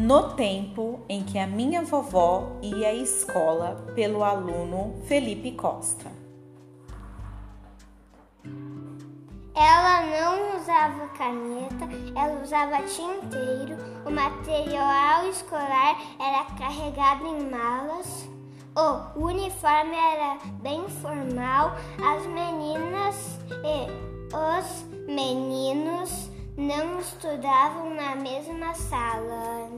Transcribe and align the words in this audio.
no 0.00 0.30
tempo 0.32 1.00
em 1.10 1.22
que 1.22 1.38
a 1.38 1.46
minha 1.46 1.82
vovó 1.82 2.56
ia 2.62 2.88
à 2.88 2.94
escola 2.94 3.84
pelo 3.94 4.24
aluno 4.24 4.94
Felipe 5.06 5.52
Costa. 5.52 6.10
Ela 9.54 10.06
não 10.06 10.58
usava 10.58 11.06
caneta, 11.08 11.86
ela 12.16 12.42
usava 12.42 12.82
tinteiro, 12.84 13.76
o 14.06 14.10
material 14.10 15.26
escolar 15.28 16.00
era 16.18 16.44
carregado 16.56 17.26
em 17.26 17.50
malas, 17.50 18.26
o 18.74 19.26
uniforme 19.26 19.94
era 19.94 20.38
bem 20.62 20.88
formal, 20.88 21.76
as 22.02 22.26
meninas 22.26 23.38
e 23.50 24.10
os 24.34 24.82
meninos 25.06 26.19
não 26.76 27.00
estudavam 27.00 27.92
na 27.94 28.14
mesma 28.14 28.72
sala. 28.74 29.68